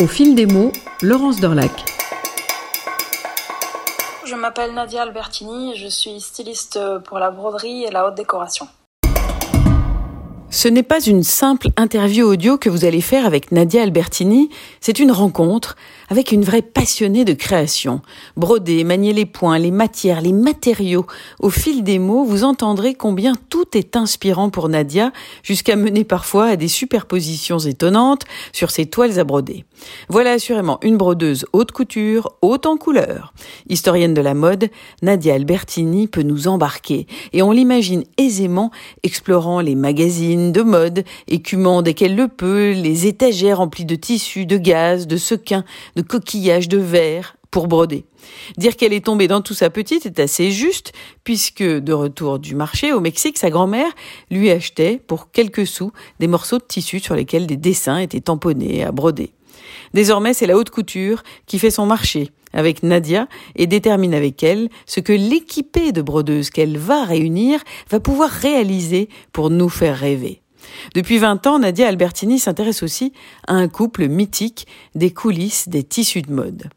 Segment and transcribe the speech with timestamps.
[0.00, 0.70] Au fil des mots,
[1.02, 1.72] Laurence Dorlac.
[4.24, 8.68] Je m'appelle Nadia Albertini, je suis styliste pour la broderie et la haute décoration.
[10.50, 15.00] Ce n'est pas une simple interview audio que vous allez faire avec Nadia Albertini, c'est
[15.00, 15.76] une rencontre
[16.08, 18.00] avec une vraie passionnée de création.
[18.36, 21.06] Broder, manier les points, les matières, les matériaux.
[21.40, 25.12] Au fil des mots, vous entendrez combien tout est inspirant pour Nadia,
[25.42, 29.66] jusqu'à mener parfois à des superpositions étonnantes sur ses toiles à broder.
[30.08, 33.32] Voilà assurément une brodeuse haute couture, haute en couleur.
[33.68, 34.68] Historienne de la mode,
[35.02, 38.70] Nadia Albertini peut nous embarquer et on l'imagine aisément
[39.02, 44.46] explorant les magazines de mode, écumant dès qu'elle le peut les étagères remplies de tissus,
[44.46, 45.64] de gaz, de sequins,
[45.96, 48.04] de coquillages de verre pour broder.
[48.56, 50.92] Dire qu'elle est tombée dans tout sa petite est assez juste,
[51.24, 53.90] puisque de retour du marché au Mexique, sa grand-mère
[54.30, 58.84] lui achetait pour quelques sous des morceaux de tissu sur lesquels des dessins étaient tamponnés
[58.84, 59.32] à broder.
[59.94, 64.68] Désormais, c'est la haute couture qui fait son marché avec Nadia et détermine avec elle
[64.86, 67.60] ce que l'équipée de brodeuses qu'elle va réunir
[67.90, 70.42] va pouvoir réaliser pour nous faire rêver.
[70.94, 73.12] Depuis 20 ans, Nadia Albertini s'intéresse aussi
[73.46, 76.70] à un couple mythique des coulisses des tissus de mode.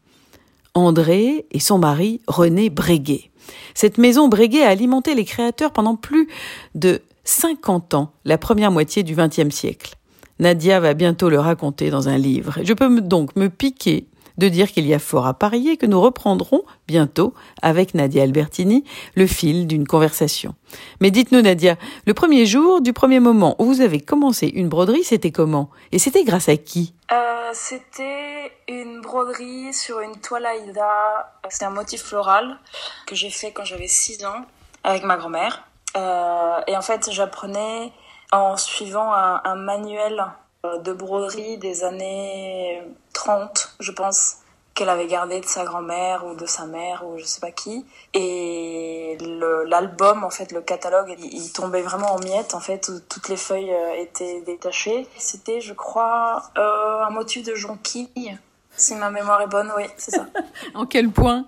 [0.74, 3.30] André et son mari René Breguet.
[3.74, 6.28] Cette maison Breguet a alimenté les créateurs pendant plus
[6.74, 9.94] de 50 ans, la première moitié du XXe siècle.
[10.42, 12.58] Nadia va bientôt le raconter dans un livre.
[12.64, 16.00] Je peux donc me piquer de dire qu'il y a fort à parier que nous
[16.00, 18.82] reprendrons bientôt, avec Nadia Albertini,
[19.14, 20.56] le fil d'une conversation.
[21.00, 21.76] Mais dites-nous, Nadia,
[22.06, 25.70] le premier jour, du premier moment où vous avez commencé une broderie, c'était comment?
[25.92, 26.92] Et c'était grâce à qui?
[27.12, 31.30] Euh, C'était une broderie sur une toile Aïda.
[31.50, 32.58] C'était un motif floral
[33.06, 34.44] que j'ai fait quand j'avais 6 ans
[34.82, 35.62] avec ma grand-mère.
[35.96, 37.92] Euh, et en fait, j'apprenais
[38.32, 40.24] en suivant un, un manuel
[40.64, 44.38] euh, de broderie des années 30, je pense,
[44.74, 47.84] qu'elle avait gardé de sa grand-mère ou de sa mère ou je sais pas qui.
[48.14, 49.18] Et
[49.66, 53.36] l'album, en fait, le catalogue, il, tombait vraiment en miettes, en fait, où toutes les
[53.36, 55.06] feuilles euh, étaient détachées.
[55.18, 58.38] C'était, je crois, euh, un motif de jonquille,
[58.76, 60.26] si ma mémoire est bonne, oui, c'est ça.
[60.74, 61.44] en quel point?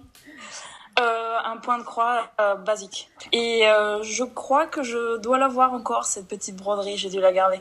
[1.00, 3.10] Euh, un point de croix euh, basique.
[3.32, 7.32] Et euh, je crois que je dois l'avoir encore, cette petite broderie, j'ai dû la
[7.32, 7.59] garder.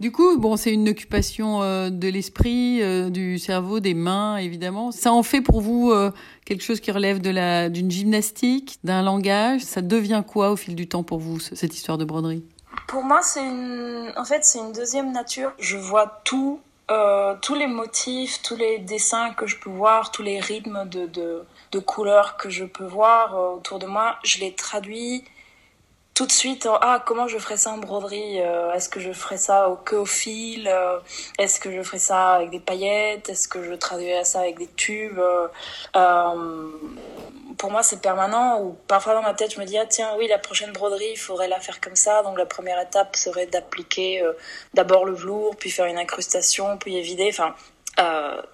[0.00, 4.92] Du coup, bon, c'est une occupation de l'esprit, du cerveau, des mains, évidemment.
[4.92, 5.92] Ça en fait pour vous
[6.44, 9.62] quelque chose qui relève de la d'une gymnastique, d'un langage?
[9.62, 12.44] Ça devient quoi au fil du temps pour vous cette histoire de broderie?
[12.86, 15.50] Pour moi, c'est une, en fait, c'est une deuxième nature.
[15.58, 16.60] Je vois tout,
[17.42, 21.42] tous les motifs, tous les dessins que je peux voir, tous les rythmes de de,
[21.72, 24.18] de couleurs que je peux voir autour de moi.
[24.24, 25.24] Je les traduis
[26.18, 29.36] tout de suite ah comment je ferais ça en broderie euh, est-ce que je ferais
[29.36, 30.98] ça au que au fil euh,
[31.38, 34.66] est-ce que je ferais ça avec des paillettes est-ce que je traduirais ça avec des
[34.66, 36.68] tubes euh,
[37.56, 40.26] pour moi c'est permanent ou parfois dans ma tête je me dis ah tiens oui
[40.26, 44.20] la prochaine broderie il faudrait la faire comme ça donc la première étape serait d'appliquer
[44.74, 47.54] d'abord le velours puis faire une incrustation puis évider enfin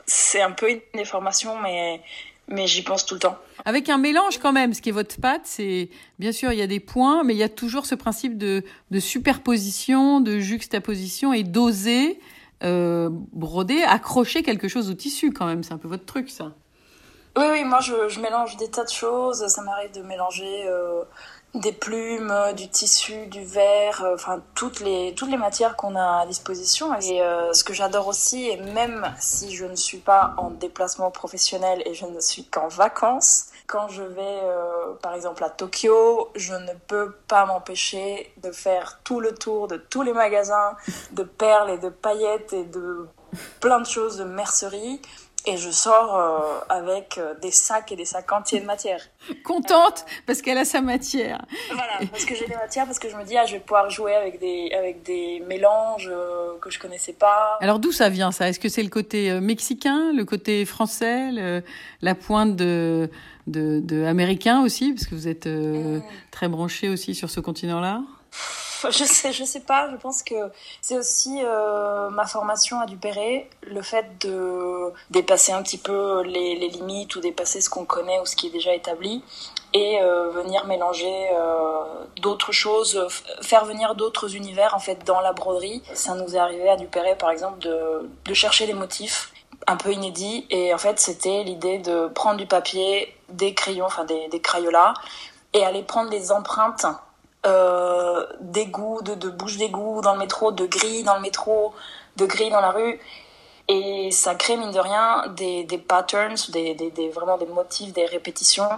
[0.05, 2.03] c'est un peu une déformation mais
[2.49, 3.39] mais j'y pense tout le temps.
[3.65, 5.89] Avec un mélange quand même, ce qui est votre pâte, c'est
[6.19, 8.63] bien sûr il y a des points, mais il y a toujours ce principe de,
[8.91, 12.21] de superposition, de juxtaposition et d'oser
[12.63, 15.63] euh, broder, accrocher quelque chose au tissu quand même.
[15.63, 16.53] C'est un peu votre truc ça.
[17.37, 19.47] Oui, oui, moi je, je mélange des tas de choses.
[19.49, 21.03] Ça m'arrive de mélanger euh,
[21.55, 25.95] des plumes, euh, du tissu, du verre, euh, enfin toutes les toutes les matières qu'on
[25.95, 26.95] a à disposition.
[27.01, 31.11] Et euh, ce que j'adore aussi, et même si je ne suis pas en déplacement
[31.11, 34.41] professionnel et je ne suis qu'en vacances, quand je vais
[35.01, 39.77] par exemple à Tokyo, je ne peux pas m'empêcher de faire tout le tour de
[39.77, 40.77] tous les magasins
[41.13, 43.07] de perles et de paillettes et de
[43.61, 45.01] plein de choses de mercerie
[45.47, 49.01] et je sors euh, avec euh, des sacs et des sacs entiers de matière.
[49.45, 51.45] Contente parce qu'elle a sa matière.
[51.69, 53.91] Voilà, parce que j'ai des matières, parce que je me dis ah je vais pouvoir
[53.91, 57.59] jouer avec des avec des mélanges euh, que je connaissais pas.
[57.61, 58.49] Alors d'où ça vient ça?
[58.49, 61.63] Est-ce que c'est le côté mexicain, le côté français,
[62.01, 63.11] la pointe de,
[63.47, 66.03] de, de américain aussi, parce que vous êtes mm.
[66.31, 68.03] très branché aussi sur ce continent-là?
[68.91, 69.91] je sais, je sais pas.
[69.91, 70.35] Je pense que
[70.81, 76.55] c'est aussi euh, ma formation à Dupéré, le fait de dépasser un petit peu les,
[76.69, 79.23] limites ou dépasser ce qu'on connaît ou ce qui est déjà établi
[79.73, 83.07] et euh, venir mélanger euh, d'autres choses,
[83.43, 85.83] faire venir d'autres univers en fait dans la broderie.
[85.95, 89.33] Ça nous est arrivé à Dupéré par exemple de, chercher des motifs
[89.67, 94.05] un peu inédits et en fait c'était l'idée de prendre du papier, des crayons, enfin
[94.05, 94.95] des, des crayolas
[95.55, 96.85] et aller prendre les empreintes
[97.47, 101.75] euh, d'égout, de, de bouches d'égout dans le métro, de grilles dans le métro,
[102.17, 103.01] de grilles dans la rue,
[103.69, 107.93] Et ça crée, mine de rien, des, des patterns, des, des, des, vraiment des motifs,
[107.93, 108.69] des répétitions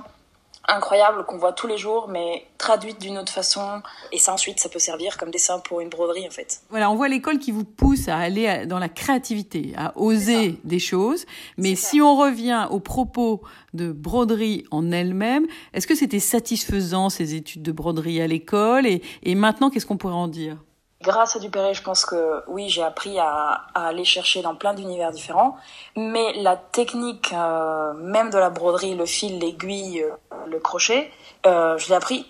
[0.68, 3.82] incroyables qu'on voit tous les jours, mais traduites d'une autre façon.
[4.12, 6.60] Et ça, ensuite, ça peut servir comme dessin pour une broderie, en fait.
[6.70, 10.78] Voilà, on voit l'école qui vous pousse à aller dans la créativité, à oser des
[10.78, 11.26] choses.
[11.56, 13.42] Mais si on revient aux propos
[13.74, 18.86] de broderie en elle-même, est-ce que c'était satisfaisant, ces études de broderie à l'école?
[18.86, 20.56] Et, et maintenant, qu'est-ce qu'on pourrait en dire?
[21.06, 25.12] Grâce à Dupéré, je pense que oui, j'ai appris à, aller chercher dans plein d'univers
[25.12, 25.56] différents.
[25.96, 31.10] Mais la technique, euh, même de la broderie, le fil, l'aiguille, euh, le crochet,
[31.46, 32.26] euh, je l'ai appris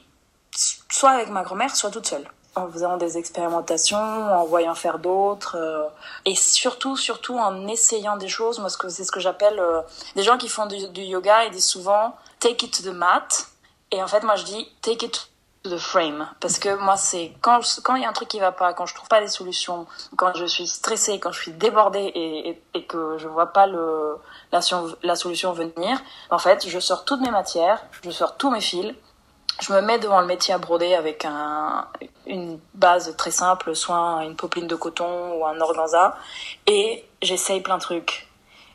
[0.90, 2.28] soit avec ma grand-mère, soit toute seule.
[2.54, 5.58] En faisant des expérimentations, en voyant faire d'autres,
[6.24, 8.58] et surtout, surtout en essayant des choses.
[8.60, 9.60] Moi, c'est ce que j'appelle
[10.14, 13.48] des gens qui font du, du yoga, ils disent souvent take it to the mat.
[13.90, 15.28] Et en fait, moi, je dis take it
[15.68, 18.52] the frame parce que moi c'est quand quand il y a un truc qui va
[18.52, 19.86] pas quand je trouve pas des solutions
[20.16, 24.16] quand je suis stressée quand je suis débordée et, que je vois pas le
[24.52, 25.98] la, solution venir
[26.30, 28.94] en fait je sors toutes mes matières je sors tous mes fils
[29.60, 31.86] je me mets devant le métier à broder avec un,
[32.26, 36.16] une base très simple, soit une popeline de coton ou un organza,
[36.66, 38.28] et j'essaye plein de trucs.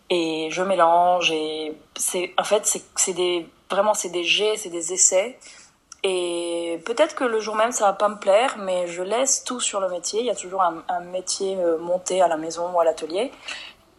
[0.10, 4.94] Et je mélange, et c'est, en fait, c'est des, vraiment, c'est des jets, c'est des
[4.94, 5.40] essais.
[6.04, 9.60] Et peut-être que le jour même, ça va pas me plaire, mais je laisse tout
[9.60, 10.22] sur le métier.
[10.22, 13.32] Il y a toujours un, métier euh, monté à la maison ou à l'atelier.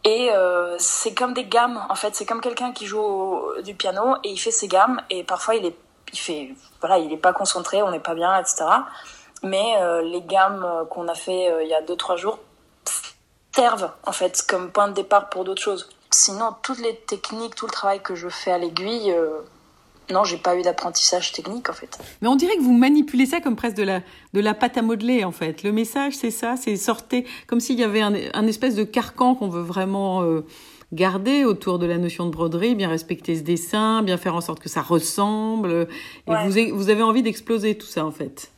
[0.04, 2.16] Et euh, c'est comme des gammes, en fait.
[2.16, 5.00] C'est comme quelqu'un qui joue du piano et il fait ses gammes.
[5.10, 5.76] Et parfois, il est,
[6.12, 6.50] il fait,
[6.81, 8.64] voilà, il est pas concentré, on n'est pas bien, etc.
[9.44, 12.38] Mais euh, les gammes qu'on a fait il y a deux trois jours
[13.54, 15.88] servent en fait comme point de départ pour d'autres choses.
[16.10, 19.14] Sinon, toutes les techniques, tout le travail que je fais à l'aiguille
[20.10, 21.99] non, j'ai pas eu d'apprentissage technique en fait.
[22.20, 24.00] Mais on dirait que vous manipulez ça comme presque de la
[24.32, 25.62] de la pâte à modeler en fait.
[25.62, 29.49] Le message c'est ça, c'est sortir comme s'il y avait un, espèce de carcan qu'on
[29.49, 30.44] veut vraiment euh,
[30.93, 34.60] garder autour de la notion de broderie, bien respecter ce dessin, bien faire en sorte
[34.60, 35.88] que ça ressemble.
[36.26, 38.50] Et vous vous avez envie d'exploser tout ça en fait.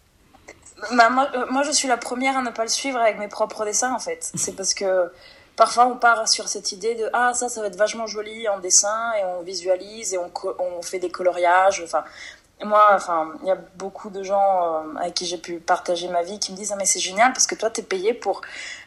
[0.93, 3.29] Bah, moi, euh, moi, je suis la première à ne pas le suivre avec mes
[3.29, 4.31] propres dessins en fait.
[4.35, 5.11] C'est parce que
[5.57, 8.59] parfois on part sur cette idée de ah ça ça va être vachement joli en
[8.59, 12.05] dessin et on visualise et on, on fait des coloriages enfin
[12.65, 16.23] moi, enfin, il y a beaucoup de gens euh, avec qui j'ai pu partager ma
[16.23, 18.43] vie qui me disent ah mais c'est génial parce que toi t'es payé pour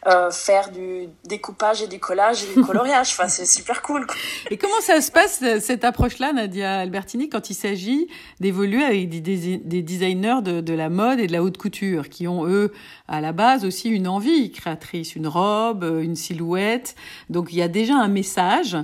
[0.06, 3.08] euh, faire du découpage et du collage et du coloriage.
[3.12, 4.06] enfin, c'est super cool.
[4.50, 8.08] Et comment ça se passe cette approche-là, Nadia Albertini, quand il s'agit
[8.40, 12.28] d'évoluer avec des, des, designers de, de, la mode et de la haute couture qui
[12.28, 12.72] ont eux
[13.08, 16.94] à la base aussi une envie créatrice, une robe, une silhouette.
[17.30, 18.76] Donc il y a déjà un message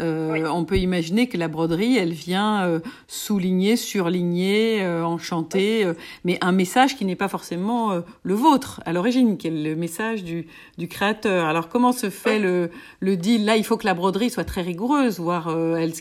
[0.00, 5.92] euh, on peut imaginer que la broderie, elle vient euh, souligner, surligner, euh, enchanter,
[6.24, 10.24] mais un message qui n'est pas forcément le vôtre à l'origine, qui est le message
[10.24, 10.46] du,
[10.88, 11.46] créateur.
[11.46, 12.70] Alors comment se fait le,
[13.00, 13.44] le deal?
[13.44, 15.54] Là, il faut que la broderie soit très rigoureuse, voire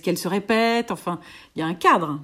[0.03, 0.91] qu'elle se répète.
[0.91, 1.19] Enfin,
[1.55, 2.19] il y a un cadre.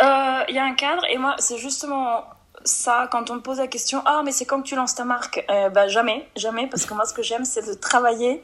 [0.00, 2.24] Il y a un cadre, et moi, c'est justement
[2.64, 5.44] ça, quand on me pose la question, ah, mais c'est quand tu lances ta marque
[5.48, 8.42] Bah jamais, jamais, parce que moi, ce que j'aime, c'est de travailler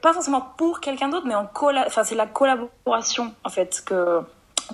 [0.00, 1.48] pas forcément pour quelqu'un d'autre mais en
[1.86, 4.20] enfin c'est la collaboration en fait que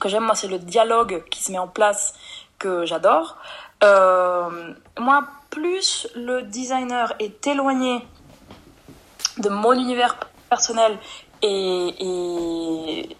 [0.01, 0.25] que j'aime.
[0.25, 2.15] Moi c'est le dialogue qui se met en place
[2.59, 3.37] que j'adore.
[3.85, 8.07] Euh, moi plus le designer est éloigné
[9.39, 10.17] de mon univers
[10.49, 10.99] personnel
[11.43, 13.17] et,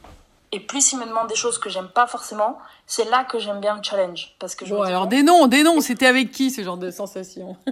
[0.53, 3.61] et plus il me demande des choses que j'aime pas forcément, c'est là que j'aime
[3.61, 4.35] bien le challenge.
[4.39, 6.91] Parce que je bon, alors des noms, des noms, c'était avec qui ce genre de
[6.91, 7.57] sensation?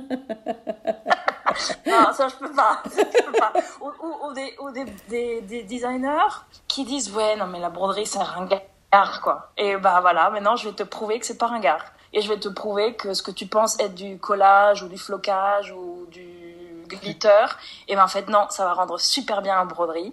[1.87, 2.83] Non, ça je peux pas.
[2.85, 3.52] peux pas.
[3.81, 9.21] Ou, des, ou des, des, designers qui disent ouais non mais la broderie c'est ringard
[9.23, 9.52] quoi.
[9.57, 11.85] Et bah voilà, maintenant je vais te prouver que c'est pas ringard.
[12.12, 14.99] Et je vais te prouver que ce que tu penses être du collage ou du
[14.99, 17.47] flocage ou du glitter,
[17.88, 20.12] et ben en fait non, ça va rendre super bien la broderie.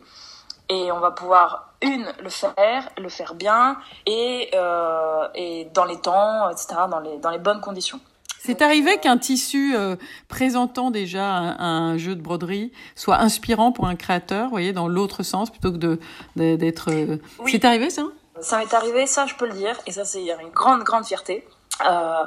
[0.70, 6.00] Et on va pouvoir une le faire, le faire bien et, euh, et dans les
[6.00, 6.82] temps, etc.
[6.90, 8.00] Dans les, dans les bonnes conditions.
[8.44, 9.96] C'est arrivé qu'un tissu euh,
[10.28, 15.22] présentant déjà un, jeu de broderie soit inspirant pour un créateur, vous voyez, dans l'autre
[15.22, 16.00] sens, plutôt que de
[16.36, 16.90] d'être.
[16.92, 18.04] Euh, c'est arrivé ça?
[18.40, 21.46] Ça m'est arrivé, ça je peux le dire, et ça c'est une grande grande fierté.
[21.88, 22.24] Euh,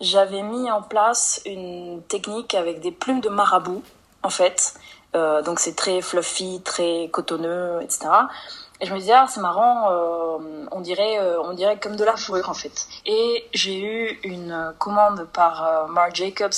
[0.00, 3.82] j'avais mis en place une technique avec des plumes de marabout,
[4.22, 4.74] en fait.
[5.14, 8.08] Donc c'est très fluffy, très cotonneux, etc.
[8.80, 12.04] Et je me disais, ah, c'est marrant, euh, on dirait, euh, on dirait comme de
[12.04, 12.86] la fourrure en fait.
[13.06, 16.52] Et j'ai eu une commande par euh, Marc Jacobs.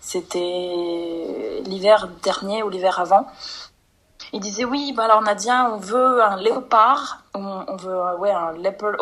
[0.00, 3.26] C'était l'hiver dernier ou l'hiver avant.
[4.32, 8.94] Il disait oui, bah alors Nadia, on veut un léopard, on, veut ouais un leopard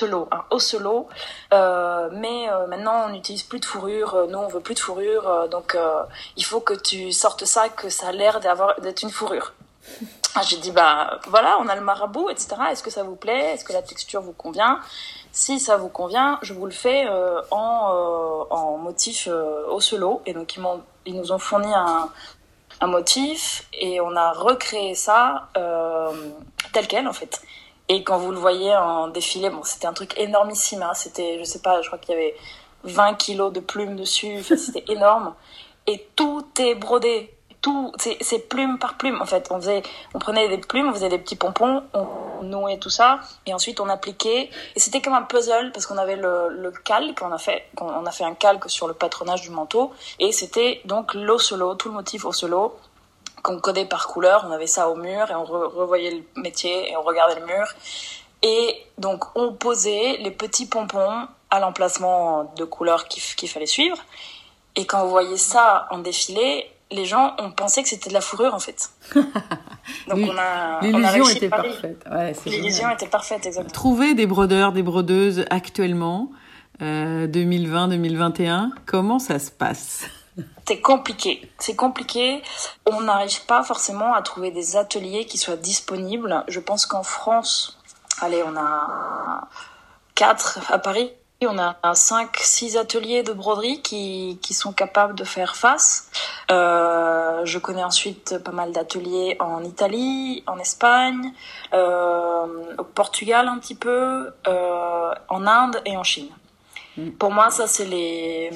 [0.00, 1.08] Un Ocelot.
[1.52, 4.14] Euh, mais euh, maintenant, on n'utilise plus de fourrure.
[4.14, 5.48] Euh, nous, on veut plus de fourrure.
[5.48, 5.76] Donc,
[6.36, 9.52] il faut que tu sortes ça, que ça a l'air d'avoir d'être une fourrure.
[10.34, 12.56] Ah, j'ai dit, bah voilà, on a le marabout, etc.
[12.70, 13.52] Est-ce que ça vous plaît?
[13.52, 14.80] Est-ce que la texture vous convient?
[15.30, 17.06] Si ça vous convient, je vous le fais
[17.50, 19.28] en, en motif
[19.68, 20.22] Ocelot.
[20.24, 22.08] Et donc, ils, m'ont, ils nous ont fourni un,
[22.80, 25.48] un motif et on a recréé ça
[26.72, 27.42] tel quel, en fait.
[27.88, 30.82] Et quand vous le voyez en défilé, bon, c'était un truc énormissime.
[30.82, 30.94] Hein.
[30.94, 32.34] C'était, je sais pas, je crois qu'il y avait
[32.84, 34.42] 20 kilos de plumes dessus.
[34.56, 35.34] c'était énorme.
[35.86, 37.34] Et tout est brodé.
[37.60, 39.22] Tout, c'est plume par plume.
[39.22, 39.82] En fait, on faisait,
[40.14, 43.78] on prenait des plumes, on faisait des petits pompons, on nouait tout ça, et ensuite
[43.78, 44.50] on appliquait.
[44.74, 48.04] Et c'était comme un puzzle parce qu'on avait le, le calque, on a fait, on
[48.04, 51.94] a fait un calque sur le patronage du manteau, et c'était donc l'oselo, tout le
[51.94, 52.76] motif oselo
[53.42, 54.44] qu'on codait par couleur.
[54.48, 57.66] On avait ça au mur et on revoyait le métier et on regardait le mur.
[58.42, 63.98] Et donc on posait les petits pompons à l'emplacement de couleurs qu'il fallait suivre.
[64.74, 68.20] Et quand vous voyez ça en défilé, les gens ont pensé que c'était de la
[68.20, 68.90] fourrure en fait.
[69.14, 72.04] Donc on a l'illusion était parfaite.
[72.10, 73.72] Ouais, l'illusion était parfaite exactement.
[73.72, 76.30] Trouver des brodeurs, des brodeuses actuellement,
[76.80, 80.04] euh, 2020-2021, comment ça se passe?
[80.66, 81.50] C'est compliqué.
[81.58, 82.42] C'est compliqué.
[82.86, 86.44] On n'arrive pas forcément à trouver des ateliers qui soient disponibles.
[86.48, 87.78] Je pense qu'en France,
[88.20, 89.48] allez, on a
[90.14, 91.12] quatre à Paris.
[91.44, 96.08] On a cinq, six ateliers de broderie qui, qui sont capables de faire face.
[96.52, 101.32] Euh, je connais ensuite pas mal d'ateliers en Italie, en Espagne,
[101.74, 106.28] euh, au Portugal un petit peu, euh, en Inde et en Chine.
[106.96, 107.10] Mm.
[107.12, 108.50] Pour moi, ça c'est les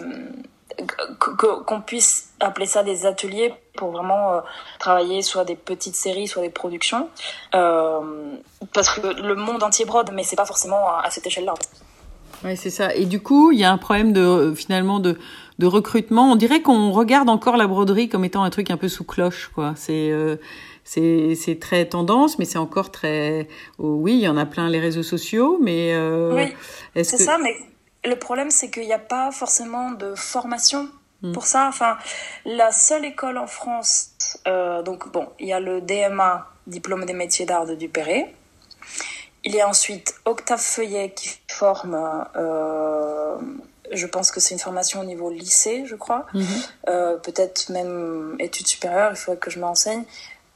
[1.18, 4.40] qu'on puisse appeler ça des ateliers pour vraiment euh,
[4.78, 7.08] travailler soit des petites séries, soit des productions.
[7.54, 8.00] Euh,
[8.72, 11.54] parce que le monde entier brode, mais c'est pas forcément à, cette échelle-là.
[12.44, 12.94] Oui, c'est ça.
[12.94, 15.18] Et du coup, il y a un problème de finalement de,
[15.58, 16.30] de recrutement.
[16.30, 19.50] On dirait qu'on regarde encore la broderie comme étant un truc un peu sous cloche,
[19.54, 19.72] quoi.
[19.76, 20.36] C'est euh,
[20.86, 23.48] c'est très tendance, mais c'est encore très.
[23.78, 25.92] Oh, oui, il y en a plein les réseaux sociaux, mais.
[25.92, 26.54] Euh, oui,
[26.94, 27.56] c'est ça, mais
[28.06, 30.88] le problème, c'est qu'il n'y a pas forcément de formation
[31.22, 31.32] hmm.
[31.32, 31.66] pour ça.
[31.68, 31.98] Enfin,
[32.44, 34.10] la seule école en France,
[34.46, 38.34] euh, donc bon, il y a le DMA, diplôme des métiers d'art de Dupéré.
[39.44, 41.96] Il y a ensuite Octave Feuillet qui forme,
[42.36, 43.36] euh,
[43.92, 46.26] je pense que c'est une formation au niveau lycée, je crois.
[46.34, 46.46] Mhm.
[46.88, 50.04] Euh, peut-être même études supérieures, il faudrait que je m'enseigne.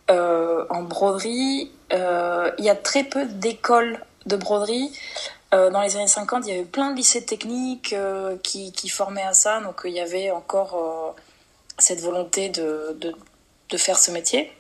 [0.09, 4.91] en broderie, il y a très peu d'écoles de broderie.
[5.53, 8.89] Euh, dans les années 50, il y avait plein de lycées techniques euh, qui, qui,
[8.89, 11.21] formaient à ça, donc il y avait encore euh,
[11.79, 13.13] cette volonté de, de,
[13.69, 14.53] de, faire ce métier.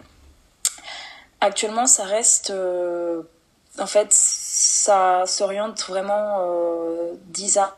[1.41, 2.53] Actuellement, ça reste,
[3.79, 6.41] en fait, ça s'oriente vraiment
[7.29, 7.71] design,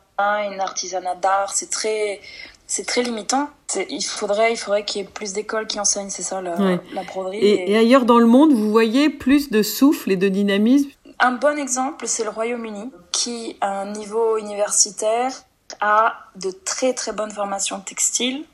[0.58, 2.20] artisanat d'art, c'est très,
[2.66, 3.50] c'est très limitant.
[3.88, 7.02] Il faudrait, il faudrait qu'il y ait plus d'écoles qui enseignent, c'est ça, la, la
[7.04, 7.38] broderie.
[7.38, 10.90] Et, et ailleurs dans le monde, vous voyez plus de souffle et de dynamisme
[11.22, 15.32] un bon exemple, c'est le Royaume-Uni, qui, à un niveau universitaire,
[15.80, 18.44] a de très très bonnes formations textiles.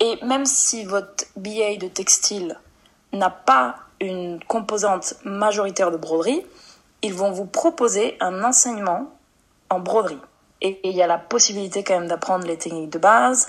[0.00, 2.58] Et même si votre BA de textile
[3.12, 6.44] n'a pas une composante majoritaire de broderie,
[7.02, 9.08] ils vont vous proposer un enseignement
[9.68, 10.18] en broderie.
[10.62, 13.48] Et il y a la possibilité quand même d'apprendre les techniques de base,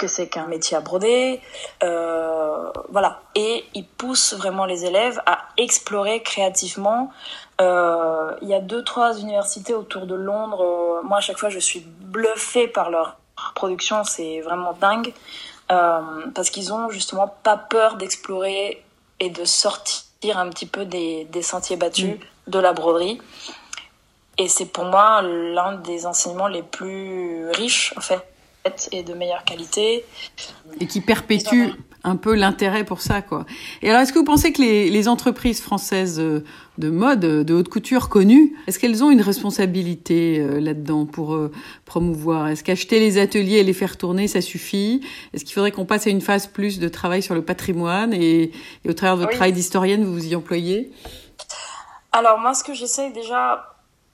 [0.00, 1.40] que c'est qu'un métier à broder,
[1.82, 3.20] euh, voilà.
[3.34, 7.12] Et ils poussent vraiment les élèves à explorer créativement
[7.60, 10.64] euh, il y a deux, trois universités autour de Londres.
[10.64, 13.18] Euh, moi, à chaque fois, je suis bluffée par leur
[13.54, 14.02] production.
[14.02, 15.12] C'est vraiment dingue.
[15.68, 18.82] Parce qu'ils ont justement pas peur d'explorer
[19.20, 22.50] et de sortir un petit peu des, des sentiers battus mm.
[22.50, 23.20] de la broderie.
[24.38, 28.24] Et c'est pour moi l'un des enseignements les plus riches, en fait,
[28.92, 30.04] et de meilleure qualité.
[30.80, 31.70] Et qui perpétue
[32.04, 33.44] un peu l'intérêt pour ça, quoi.
[33.82, 36.44] Et alors, est-ce que vous pensez que les, les entreprises françaises euh,
[36.78, 41.38] de mode, euh, de haute couture connues, est-ce qu'elles ont une responsabilité euh, là-dedans pour
[41.84, 42.48] promouvoir?
[42.48, 45.02] Est-ce qu'acheter les ateliers et les faire tourner, ça suffit?
[45.34, 48.52] Est-ce qu'il faudrait qu'on passe à une phase plus de travail sur le patrimoine et,
[48.88, 50.90] au travers de votre travail d'historienne, vous vous y employez?
[52.12, 53.69] Alors, moi, ce que j'essaie déjà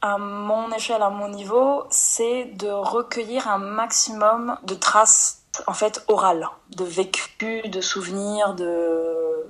[0.07, 6.05] à mon échelle, à mon niveau, c'est de recueillir un maximum de traces en fait
[6.09, 8.55] oral, de vécu, de souvenirs,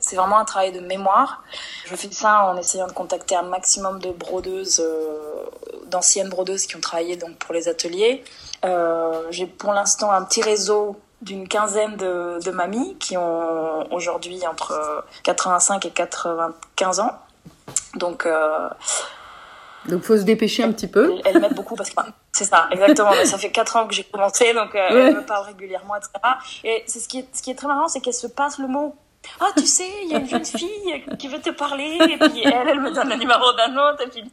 [0.01, 1.43] c'est vraiment un travail de mémoire.
[1.85, 5.45] Je fais ça en essayant de contacter un maximum de brodeuses, euh,
[5.87, 8.25] d'anciennes brodeuses qui ont travaillé donc pour les ateliers.
[8.65, 14.47] Euh, j'ai pour l'instant un petit réseau d'une quinzaine de, de, mamies qui ont aujourd'hui
[14.47, 17.13] entre 85 et 95 ans.
[17.95, 18.69] Donc euh,
[19.88, 21.14] Donc faut se dépêcher un petit peu.
[21.25, 22.02] Elle, m'aide beaucoup parce que
[22.33, 23.12] c'est ça, exactement.
[23.25, 26.12] ça fait quatre ans que j'ai commencé, donc euh, elle me parle régulièrement, etc.
[26.64, 28.69] Et c'est ce qui est, ce qui est très marrant, c'est qu'elle se passe le
[28.69, 28.95] mot
[29.40, 32.43] ah, tu sais, il y a une jeune fille qui veut te parler, et puis
[32.45, 34.25] elle, elle me donne le numéro d'un autre, et puis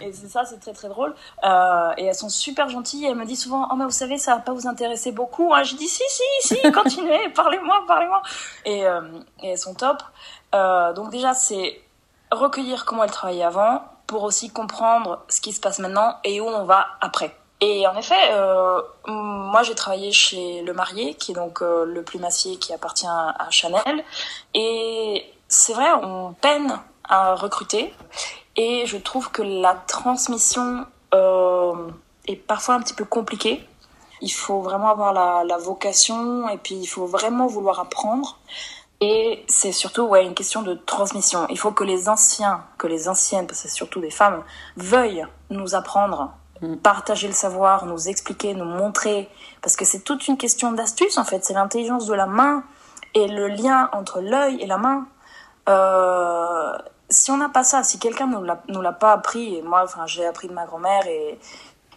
[0.00, 1.14] et c'est ça, c'est très très drôle.
[1.44, 3.06] Euh, et elles sont super gentilles.
[3.06, 5.52] Elle me dit souvent, oh mais vous savez, ça va pas vous intéresser beaucoup.
[5.54, 5.62] Hein.
[5.64, 8.22] Je dis si si si, continuez, parlez-moi, parlez-moi.
[8.64, 9.00] Et, euh,
[9.42, 10.02] et elles sont top.
[10.54, 11.80] Euh, donc déjà, c'est
[12.30, 16.46] recueillir comment elle travaillait avant, pour aussi comprendre ce qui se passe maintenant et où
[16.46, 17.36] on va après.
[17.60, 22.02] Et en effet, euh, moi j'ai travaillé chez Le Marié, qui est donc euh, le
[22.02, 24.04] plumassier qui appartient à Chanel.
[24.52, 27.94] Et c'est vrai, on peine à recruter.
[28.56, 31.74] Et je trouve que la transmission euh,
[32.26, 33.66] est parfois un petit peu compliquée.
[34.20, 38.38] Il faut vraiment avoir la, la, vocation et puis il faut vraiment vouloir apprendre.
[39.04, 41.46] Et c'est surtout ouais, une question de transmission.
[41.50, 44.42] Il faut que les anciens, que les anciennes, parce que c'est surtout des femmes,
[44.76, 46.76] veuillent nous apprendre Mm.
[46.76, 49.28] partager le savoir, nous expliquer, nous montrer,
[49.60, 52.62] parce que c'est toute une question d'astuce en fait, c'est l'intelligence de la main
[53.14, 55.06] et le lien entre l'œil et la main.
[55.68, 56.72] Euh,
[57.10, 60.06] si on n'a pas ça, si quelqu'un l'a, nous l'a pas appris, et moi, enfin,
[60.06, 61.38] j'ai appris de ma grand-mère et,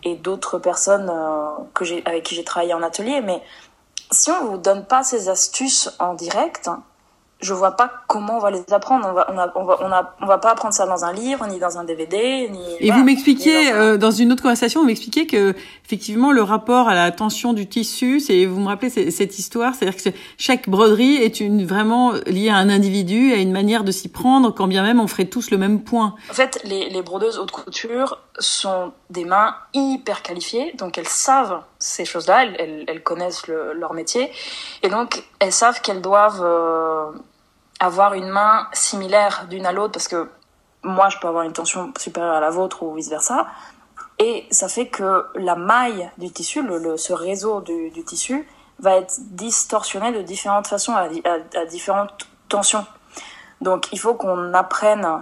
[0.03, 3.41] et d'autres personnes euh, que avec qui j'ai travaillé en atelier, mais
[4.11, 6.69] si on vous donne pas ces astuces en direct,
[7.39, 9.07] je vois pas comment on va les apprendre.
[9.09, 11.13] On va, on, a, on, va, on, a, on va pas apprendre ça dans un
[11.13, 12.59] livre, ni dans un DVD, ni.
[12.79, 15.53] Et vous m'expliquiez dans, euh, dans, une autre conversation, vous m'expliquiez que
[15.85, 20.01] effectivement le rapport à la tension du tissu, c'est vous me rappelez cette histoire, c'est-à-dire
[20.01, 24.09] que chaque broderie est une vraiment liée à un individu, à une manière de s'y
[24.09, 26.15] prendre, quand bien même on ferait tous le même point.
[26.31, 31.61] En fait, les, les brodeuses haute couture sont des mains hyper qualifiées, donc elles savent
[31.79, 34.31] ces choses-là, elles, connaissent le, leur métier,
[34.83, 37.11] et donc elles savent qu'elles doivent euh,
[37.79, 40.29] avoir une main similaire d'une à l'autre, parce que
[40.83, 43.47] moi je peux avoir une tension supérieure à la vôtre ou vice-versa,
[44.19, 46.63] et ça fait que la maille du tissu,
[46.97, 48.47] ce réseau du, tissu,
[48.79, 52.85] va être distorsionné de différentes façons, à différentes tensions.
[53.61, 55.21] Donc il faut qu'on apprenne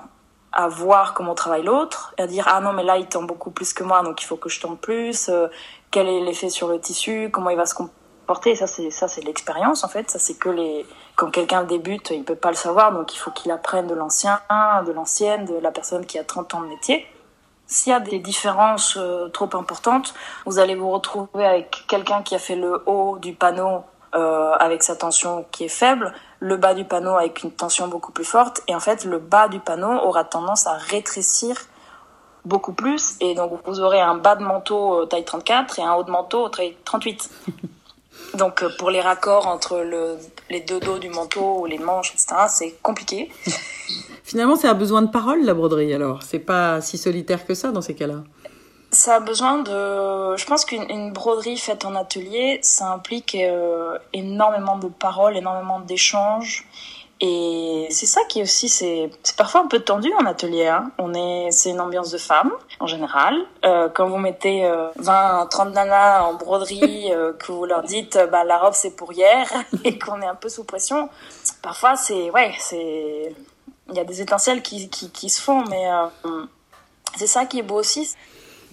[0.55, 3.73] à voir comment travaille l'autre, à dire ah non mais là il tend beaucoup plus
[3.73, 5.47] que moi donc il faut que je tende plus, euh,
[5.91, 9.21] quel est l'effet sur le tissu, comment il va se comporter, ça c'est ça c'est
[9.21, 12.93] l'expérience en fait, ça c'est que les quand quelqu'un débute, il peut pas le savoir
[12.93, 14.39] donc il faut qu'il apprenne de l'ancien,
[14.85, 17.05] de l'ancienne, de la personne qui a 30 ans de métier.
[17.67, 20.13] S'il y a des différences euh, trop importantes,
[20.45, 23.83] vous allez vous retrouver avec quelqu'un qui a fait le haut du panneau
[24.15, 28.12] euh, avec sa tension qui est faible, le bas du panneau avec une tension beaucoup
[28.12, 31.56] plus forte, et en fait le bas du panneau aura tendance à rétrécir
[32.45, 35.93] beaucoup plus, et donc vous aurez un bas de manteau euh, taille 34 et un
[35.93, 37.30] haut de manteau taille 38.
[38.36, 40.17] donc euh, pour les raccords entre le,
[40.49, 43.30] les deux dos du manteau ou les manches, etc., c'est compliqué.
[44.23, 46.23] Finalement, ça a besoin de parole, la broderie, alors.
[46.23, 48.23] C'est pas si solitaire que ça dans ces cas-là
[48.95, 50.36] ça a besoin de.
[50.38, 56.67] Je pense qu'une broderie faite en atelier, ça implique euh, énormément de paroles, énormément d'échanges.
[57.21, 60.67] Et c'est ça qui aussi, c'est parfois un peu tendu en atelier.
[60.67, 60.91] Hein.
[60.97, 63.36] On est, c'est une ambiance de femmes en général.
[63.63, 68.19] Euh, quand vous mettez euh, 20, 30 nanas en broderie, euh, que vous leur dites,
[68.31, 69.47] bah la robe c'est pour hier,
[69.86, 71.10] et qu'on est un peu sous pression,
[71.62, 73.34] parfois c'est, ouais, c'est,
[73.89, 75.88] il y a des étincelles qui, qui, qui se font, mais
[77.15, 78.13] c'est ça qui est beau aussi.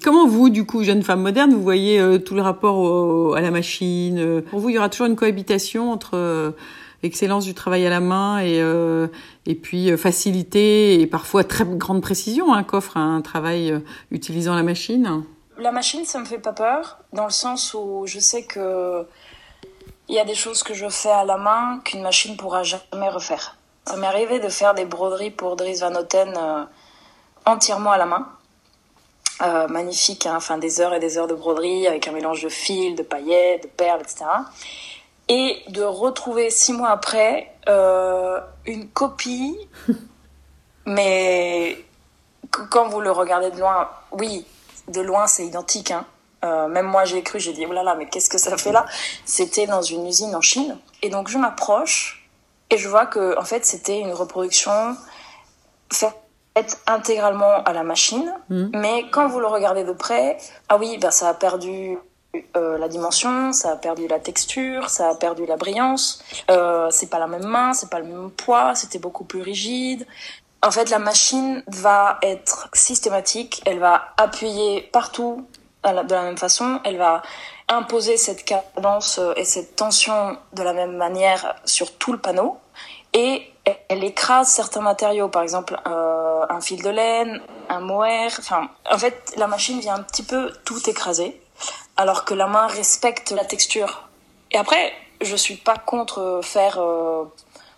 [0.03, 3.53] Comment vous, du coup, jeune femme moderne, vous voyez euh, tout le rapport à la
[3.53, 6.51] machine euh, Pour vous, il y aura toujours une cohabitation entre euh,
[7.05, 9.07] excellence du travail à la main et, euh,
[9.47, 15.23] et puis facilité et parfois très grande précision hein, qu'offre un travail utilisant la machine?
[15.59, 19.07] La machine, ça me fait pas peur, dans le sens où je sais que
[20.09, 23.09] il y a des choses que je fais à la main qu'une machine pourra jamais
[23.09, 23.57] refaire.
[23.87, 26.35] Ça m'est arrivé de faire des broderies pour Dries Van Noten
[27.47, 28.27] entièrement à la main
[29.43, 32.49] euh, magnifique, hein, enfin des heures et des heures de broderie avec un mélange de
[32.49, 34.25] fils, de paillettes, de perles, etc.
[35.29, 39.57] Et de retrouver six mois après euh, une copie,
[40.87, 41.85] mais
[42.71, 44.47] quand vous le regardez de loin, oui,
[44.89, 45.91] de loin c'est identique.
[45.91, 46.05] Hein.
[46.45, 48.73] Euh, même moi j'ai cru, j'ai dit oh là là, mais qu'est-ce que ça fait
[48.73, 48.87] là?
[49.25, 50.79] C'était dans une usine en Chine.
[51.03, 52.29] Et donc je m'approche
[52.71, 54.97] et je vois que en fait c'était une reproduction
[55.93, 56.22] faite
[56.87, 58.67] intégralement à la machine, mmh.
[58.75, 60.37] mais quand vous le regardez de près,
[60.69, 61.99] ah oui, ben ça a perdu
[62.57, 66.25] euh, la dimension, ça a perdu la texture, ça a perdu la brillance.
[66.51, 70.07] Euh, c'est pas la même main, c'est pas le même poids, c'était beaucoup plus rigide.
[70.63, 75.47] En fait, la machine va être systématique, elle va appuyer partout
[75.85, 77.23] de la même façon, elle va
[77.69, 82.59] imposer cette cadence et cette tension de la même manière sur tout le panneau
[83.13, 88.33] et elle écrase certains matériaux, par exemple euh, un fil de laine, un mohair.
[88.39, 91.41] Enfin, en fait, la machine vient un petit peu tout écraser,
[91.97, 94.09] alors que la main respecte la texture.
[94.51, 97.25] Et après, je suis pas contre faire, euh,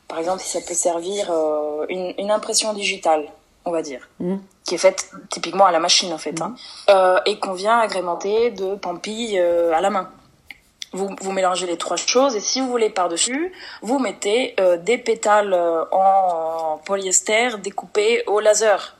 [0.08, 3.26] par exemple, si ça peut servir euh, une, une, impression digitale,
[3.64, 4.36] on va dire, mmh.
[4.64, 6.54] qui est faite typiquement à la machine en fait, hein,
[6.90, 10.10] euh, et qu'on vient agrémenter de pampilles à la main.
[10.94, 13.52] Vous, vous, mélangez les trois choses et si vous voulez par-dessus,
[13.82, 18.93] vous mettez euh, des pétales euh, en, polyester découpés au laser.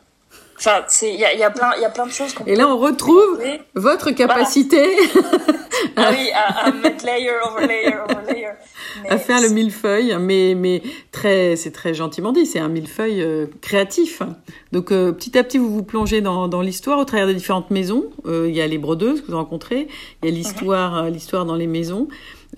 [0.59, 2.35] Enfin, il y a, y, a plein, y a plein de choses.
[2.47, 3.41] Et là, on retrouve
[3.75, 4.83] votre capacité
[5.97, 8.49] ah oui, à, mettre layer over layer over layer.
[9.09, 13.47] à faire le millefeuille, mais mais très, c'est très gentiment dit, c'est un millefeuille euh,
[13.61, 14.23] créatif.
[14.73, 17.71] Donc euh, petit à petit, vous vous plongez dans, dans l'histoire au travers des différentes
[17.71, 18.05] maisons.
[18.27, 19.89] Euh, il y a les brodeuses que vous rencontrez,
[20.23, 22.09] il y a l'histoire, l'histoire dans les maisons.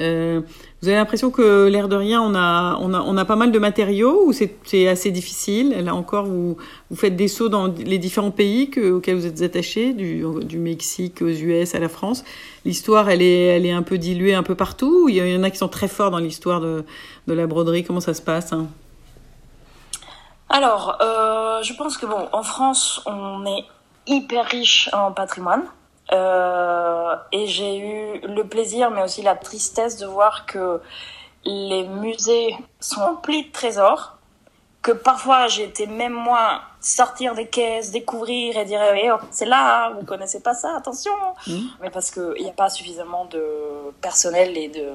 [0.01, 0.41] Euh,
[0.83, 3.51] vous avez l'impression que l'air de rien, on a, on a, on a pas mal
[3.51, 5.71] de matériaux ou c'est assez difficile?
[5.83, 6.59] Là encore, vous,
[6.91, 10.59] vous faites des sauts dans les différents pays que, auxquels vous êtes attachés, du, du
[10.59, 12.25] Mexique aux US à la France.
[12.67, 15.09] L'histoire, elle est, elle est un peu diluée un peu partout.
[15.09, 16.85] Il y en a qui sont très forts dans l'histoire de,
[17.27, 17.83] de la broderie?
[17.83, 18.67] Comment ça se passe hein?
[20.49, 23.65] Alors, euh, je pense que bon, en France, on est
[24.07, 25.63] hyper riche en patrimoine.
[26.13, 30.81] Euh, et j'ai eu le plaisir, mais aussi la tristesse de voir que
[31.45, 34.17] les musées sont remplis de trésors,
[34.83, 39.47] que parfois j'ai été même moi sortir des caisses, découvrir et dire eh, oh, c'est
[39.47, 41.13] là, vous connaissez pas ça, attention.
[41.47, 41.59] Mmh.
[41.83, 43.43] Mais parce qu'il n'y a pas suffisamment de
[44.01, 44.93] personnel et de,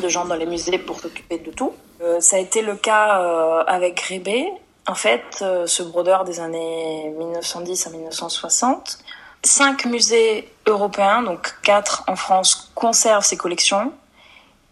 [0.00, 1.74] de gens dans les musées pour s'occuper de tout.
[2.00, 4.50] Euh, ça a été le cas euh, avec Rébé.
[4.86, 5.22] En fait,
[5.66, 8.98] ce brodeur des années 1910 à 1960
[9.44, 13.92] Cinq musées européens, donc quatre en France, conservent ces collections.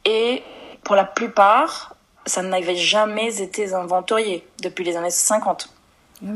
[0.04, 0.42] Et
[0.82, 1.94] pour la plupart,
[2.26, 5.68] ça n'avait jamais été inventorié depuis les années 50.
[6.22, 6.28] Ah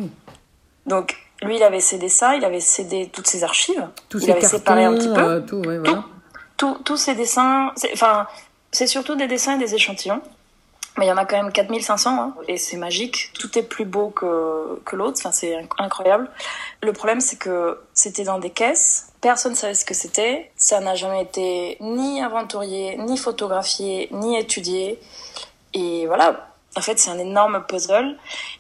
[0.87, 3.89] donc, lui, il avait cédé ça, il avait cédé toutes ses archives.
[4.09, 5.21] Tous il avait cartons, séparé un petit peu.
[5.21, 6.05] Euh, tout, ouais, voilà.
[6.57, 7.73] tout, tous ses dessins.
[7.93, 8.27] Enfin,
[8.71, 10.23] c'est surtout des dessins et des échantillons.
[10.99, 13.33] Mais il y en a quand même 4500 hein, et c'est magique.
[13.39, 15.19] Tout est plus beau que, que l'autre.
[15.19, 16.31] Enfin, c'est incroyable.
[16.83, 19.13] Le problème, c'est que c'était dans des caisses.
[19.21, 20.51] Personne ne savait ce que c'était.
[20.57, 25.01] Ça n'a jamais été ni inventorié, ni photographié, ni étudié.
[25.75, 26.49] Et voilà.
[26.77, 28.17] En fait, c'est un énorme puzzle.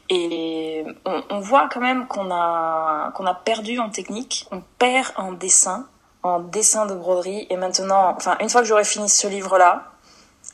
[0.09, 4.47] Et on, voit quand même qu'on a, qu'on a perdu en technique.
[4.51, 5.87] On perd en dessin,
[6.23, 7.47] en dessin de broderie.
[7.51, 9.93] Et maintenant, enfin, une fois que j'aurai fini ce livre-là,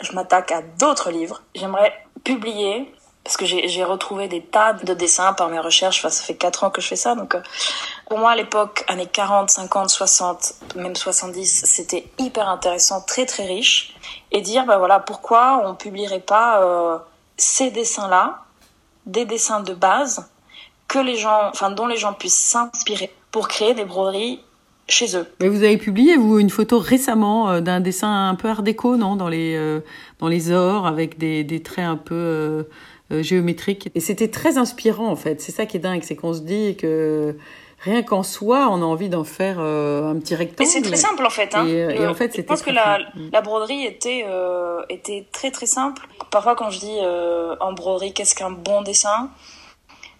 [0.00, 1.42] je m'attaque à d'autres livres.
[1.54, 1.92] J'aimerais
[2.24, 2.92] publier
[3.24, 6.00] parce que j'ai retrouvé des tas de dessins par mes recherches.
[6.00, 7.14] Enfin, ça fait 4 ans que je fais ça.
[7.14, 7.40] Donc, euh,
[8.08, 13.46] pour moi, à l'époque, années 40, 50, 60, même 70, c'était hyper intéressant, très très
[13.46, 13.94] riche.
[14.32, 16.98] Et dire, bah voilà, pourquoi on publierait pas euh,
[17.36, 18.40] ces dessins-là,
[19.06, 20.28] des dessins de base,
[20.88, 24.40] que les gens, enfin, dont les gens puissent s'inspirer pour créer des broderies
[24.88, 25.26] chez eux.
[25.40, 28.96] Mais vous avez publié vous une photo récemment euh, d'un dessin un peu art déco,
[28.96, 29.80] non, dans les
[30.18, 32.66] dans les ors avec des, des traits un peu
[33.20, 33.90] géométriques.
[33.94, 35.40] Et c'était très inspirant en fait.
[35.40, 37.36] C'est ça qui est dingue, c'est qu'on se dit que
[37.80, 40.62] rien qu'en soi, on a envie d'en faire un petit rectangle.
[40.62, 41.54] Et c'est très simple en fait.
[41.54, 41.66] Hein.
[41.66, 42.98] Et, en fait, je pense que la,
[43.32, 44.24] la, broderie était
[44.88, 46.06] était très très simple.
[46.30, 46.98] Parfois, quand je dis
[47.60, 49.30] en broderie, qu'est-ce qu'un bon dessin?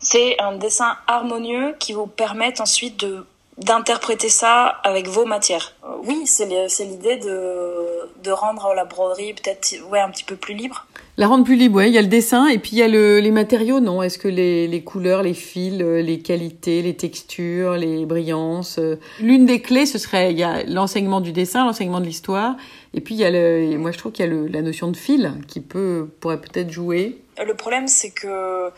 [0.03, 3.25] C'est un dessin harmonieux qui vous permet ensuite de
[3.59, 5.75] d'interpréter ça avec vos matières.
[5.85, 10.55] Euh, oui, c'est l'idée de, de rendre la broderie peut-être ouais, un petit peu plus
[10.55, 10.87] libre.
[11.19, 11.89] La rendre plus libre, ouais.
[11.89, 14.03] Il y a le dessin et puis il y a le, les matériaux, non?
[14.03, 18.99] Est-ce que les, les couleurs, les fils, euh, les qualités, les textures, les brillances euh,
[19.21, 22.57] L'une des clés, ce serait il y a l'enseignement du dessin, l'enseignement de l'histoire,
[22.95, 24.89] et puis il y a le, moi je trouve qu'il y a le, la notion
[24.89, 27.21] de fil qui peut pourrait peut-être jouer.
[27.45, 28.71] Le problème, c'est que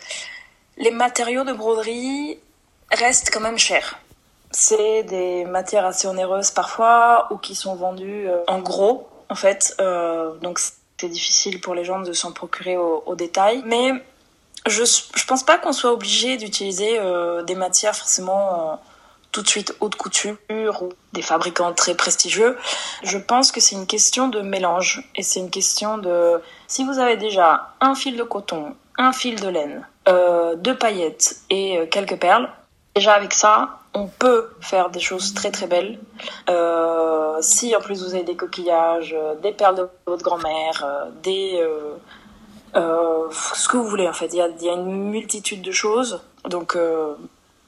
[0.78, 2.38] les matériaux de broderie
[2.90, 4.00] restent quand même chers
[4.54, 9.74] c'est des matières assez onéreuses parfois ou qui sont vendues euh, en gros en fait.
[9.80, 10.60] Euh, donc
[10.98, 13.62] c'est difficile pour les gens de s'en procurer au, détail.
[13.66, 13.92] Mais
[14.66, 18.76] je je pense pas qu'on soit obligé d'utiliser euh, des matières forcément euh,
[19.32, 22.56] tout de suite haute couture ou des fabricants très prestigieux.
[23.02, 26.98] Je pense que c'est une question de mélange et c'est une question de si vous
[26.98, 32.18] avez déjà un fil de coton, un fil de laine, euh, deux paillettes et quelques
[32.18, 32.48] perles.
[32.94, 35.98] Déjà avec ça, on peut faire des choses très très belles.
[36.50, 41.10] Euh, si en plus vous avez des coquillages, euh, des perles de votre grand-mère, euh,
[41.22, 41.62] des
[42.76, 44.26] euh, ce que vous voulez en fait.
[44.32, 46.20] Il y a, il y a une multitude de choses.
[46.48, 46.76] Donc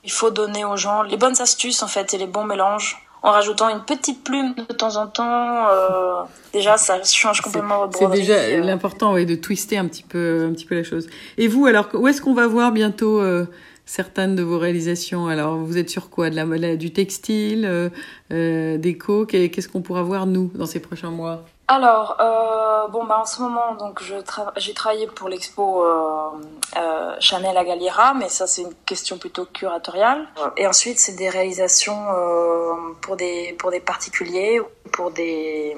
[0.04, 3.32] il faut donner aux gens les bonnes astuces en fait et les bons mélanges en
[3.32, 5.68] rajoutant une petite plume de temps en temps.
[5.68, 7.90] Euh, déjà, ça change complètement.
[7.92, 8.60] C'est déjà euh.
[8.60, 11.08] l'important, oui, de twister un petit peu, un petit peu la chose.
[11.36, 13.46] Et vous, alors, où est-ce qu'on va voir bientôt euh,
[13.86, 16.28] certaines de vos réalisations Alors, vous êtes sur quoi?
[16.28, 17.90] De la, du textile,
[18.32, 21.44] euh, déco Qu'est-ce qu'on pourra voir nous dans ces prochains mois?
[21.68, 24.14] Alors, euh, bon, bah, en ce moment, donc, je
[24.56, 26.30] j'ai travaillé pour l'expo euh,
[26.76, 30.28] euh, Chanel à Galliera, mais ça, c'est une question plutôt curatoriale.
[30.56, 34.60] Et ensuite, c'est des réalisations euh, pour des pour des particuliers,
[34.92, 35.76] pour des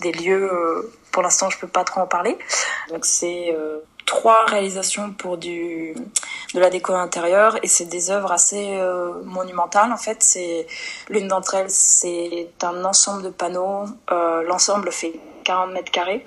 [0.00, 0.52] des lieux.
[0.52, 2.36] Euh, pour l'instant, je peux pas trop en parler.
[2.90, 5.94] Donc, c'est euh, trois réalisations pour du
[6.54, 10.22] de la déco intérieure et c'est des œuvres assez euh, monumentales en fait.
[10.22, 10.66] C'est
[11.08, 15.14] l'une d'entre elles c'est un ensemble de panneaux euh, l'ensemble fait
[15.44, 16.24] 40 mètres carrés.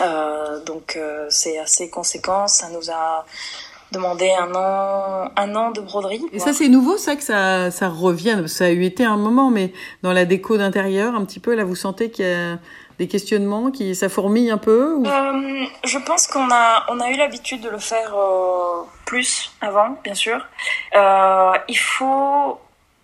[0.00, 2.46] Euh, donc euh, c'est assez conséquent.
[2.46, 3.24] Ça nous a
[3.92, 7.88] demandé un an un an de broderie et ça c'est nouveau ça que ça ça
[7.88, 8.44] revient.
[8.46, 11.64] Ça a eu été un moment mais dans la déco d'intérieur un petit peu là
[11.64, 12.58] vous sentez qu'il y a
[13.00, 14.08] des questionnements qui ça
[14.50, 18.82] un peu euh, Je pense qu'on a on a eu l'habitude de le faire euh,
[19.06, 20.38] plus avant, bien sûr.
[20.94, 22.60] Euh, il faut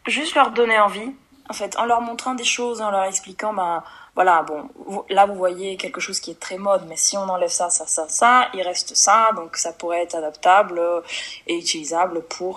[0.06, 1.10] juste leur donner envie,
[1.48, 3.82] en fait, en leur montrant des choses, en leur expliquant, ben
[4.14, 4.68] voilà, bon,
[5.08, 7.86] là vous voyez quelque chose qui est très mode, mais si on enlève ça, ça,
[7.86, 10.78] ça, ça, il reste ça, donc ça pourrait être adaptable
[11.46, 12.54] et utilisable pour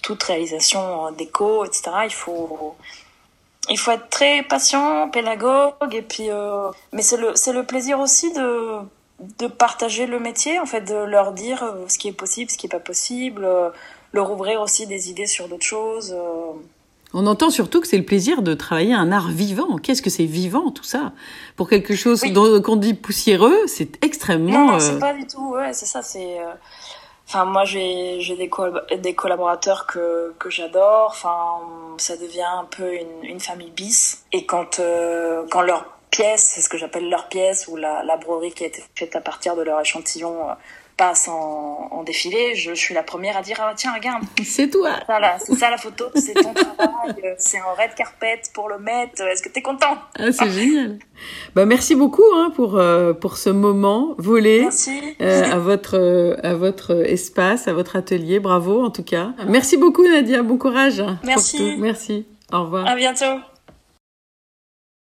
[0.00, 1.90] toute réalisation déco, etc.
[2.04, 2.76] Il faut
[3.68, 8.00] il faut être très patient, pédagogue, et puis, euh, mais c'est le, c'est le plaisir
[8.00, 8.78] aussi de,
[9.38, 12.58] de partager le métier, en fait, de leur dire euh, ce qui est possible, ce
[12.58, 13.70] qui est pas possible, euh,
[14.12, 16.14] leur ouvrir aussi des idées sur d'autres choses.
[17.14, 19.76] On entend surtout que c'est le plaisir de travailler un art vivant.
[19.76, 21.12] Qu'est-ce que c'est vivant tout ça?
[21.56, 22.22] Pour quelque chose
[22.64, 24.66] qu'on dit poussiéreux, c'est extrêmement.
[24.66, 25.52] Non, non c'est pas du tout.
[25.52, 26.02] Ouais, c'est ça.
[26.02, 26.38] C'est
[27.34, 28.50] Enfin, moi, j'ai j'ai des,
[28.98, 31.06] des collaborateurs que, que j'adore.
[31.12, 31.60] Enfin,
[31.96, 34.26] ça devient un peu une, une famille bis.
[34.32, 38.18] Et quand, euh, quand leur pièce, c'est ce que j'appelle leur pièce, ou la, la
[38.18, 40.52] broderie qui a été faite à partir de leur échantillon, euh,
[40.96, 44.90] passe en, en, défilé, je, suis la première à dire ah tiens regarde, c'est toi.
[45.06, 49.22] Voilà, c'est ça la photo, c'est ton travail, c'est en red carpet pour le mettre.
[49.22, 49.96] Est-ce que t'es content?
[50.18, 50.98] Ah, C'est génial.
[51.54, 54.68] Bah merci beaucoup hein, pour euh, pour ce moment volé
[55.20, 58.40] euh, à votre euh, à votre espace, à votre atelier.
[58.40, 59.32] Bravo en tout cas.
[59.48, 61.02] Merci beaucoup Nadia, bon courage.
[61.24, 61.76] Merci.
[61.78, 62.26] Merci.
[62.52, 62.86] Au revoir.
[62.86, 63.51] À bientôt.